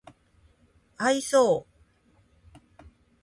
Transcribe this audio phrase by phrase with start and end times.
[0.97, 1.61] 愛想